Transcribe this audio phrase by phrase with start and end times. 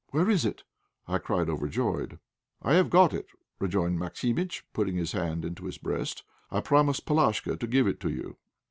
[0.09, 0.63] "Where is it?"
[1.07, 2.17] I cried, overjoyed.
[2.63, 3.27] "I have got it,"
[3.59, 6.23] rejoined Maximitch, putting his hand into his breast.
[6.49, 8.37] "I promised Palashka to give it to you."